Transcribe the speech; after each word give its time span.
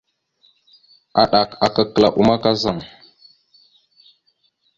Aɗak 1.21 1.49
aka 1.65 1.83
kəla 1.93 2.09
uma. 2.19 2.35